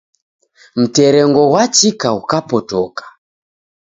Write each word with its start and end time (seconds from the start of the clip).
Mterengo 0.79 1.41
gwachika 1.51 2.07
ghukapotoka 2.15 3.05